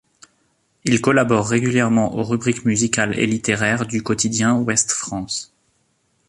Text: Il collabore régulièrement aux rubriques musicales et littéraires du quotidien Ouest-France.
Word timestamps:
Il 0.83 0.99
collabore 0.99 1.47
régulièrement 1.47 2.15
aux 2.15 2.23
rubriques 2.23 2.65
musicales 2.65 3.19
et 3.19 3.27
littéraires 3.27 3.85
du 3.85 4.01
quotidien 4.01 4.57
Ouest-France. 4.57 5.53